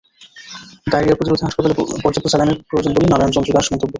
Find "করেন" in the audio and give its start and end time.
3.81-3.89